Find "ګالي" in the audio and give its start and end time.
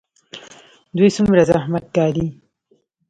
1.95-2.27